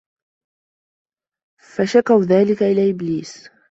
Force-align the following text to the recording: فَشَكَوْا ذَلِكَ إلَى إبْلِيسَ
فَشَكَوْا 1.75 2.23
ذَلِكَ 2.23 2.63
إلَى 2.63 2.89
إبْلِيسَ 2.89 3.49